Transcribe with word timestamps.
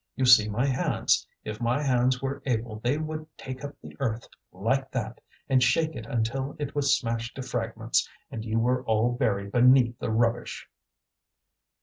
you 0.15 0.25
see 0.25 0.49
my 0.49 0.65
hands; 0.65 1.27
if 1.43 1.61
my 1.61 1.79
hands 1.83 2.23
were 2.23 2.41
able 2.47 2.79
they 2.79 2.97
would 2.97 3.27
take 3.37 3.63
up 3.63 3.75
the 3.83 3.95
earth, 3.99 4.27
like 4.51 4.89
that, 4.89 5.21
and 5.47 5.61
shake 5.61 5.95
it 5.95 6.07
until 6.07 6.55
it 6.57 6.73
was 6.73 6.97
smashed 6.97 7.35
to 7.35 7.43
fragments, 7.43 8.09
and 8.31 8.43
you 8.43 8.57
were 8.59 8.83
all 8.85 9.11
buried 9.11 9.51
beneath 9.51 9.99
the 9.99 10.09
rubbish." 10.09 10.67